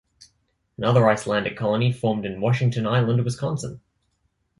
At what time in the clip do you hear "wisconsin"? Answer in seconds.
3.23-3.81